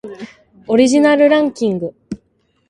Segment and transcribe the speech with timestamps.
[0.65, 1.93] オリジナルランキング